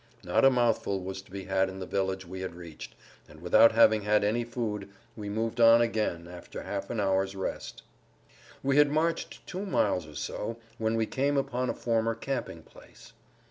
[0.23, 2.95] Not a mouthful was to be had in the village we had reached,
[3.29, 7.83] and without having had any food we moved on again after half an hour's rest.
[8.63, 13.13] We had marched two miles or so when we came upon a former camping place.